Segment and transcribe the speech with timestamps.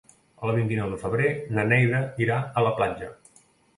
[0.45, 3.11] El vint-i-nou de febrer na Neida irà a la platja.